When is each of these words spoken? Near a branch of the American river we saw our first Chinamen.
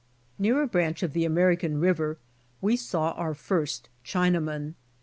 Near 0.39 0.63
a 0.63 0.67
branch 0.67 1.03
of 1.03 1.13
the 1.13 1.25
American 1.25 1.79
river 1.79 2.17
we 2.59 2.75
saw 2.75 3.11
our 3.11 3.35
first 3.35 3.87
Chinamen. 4.03 4.73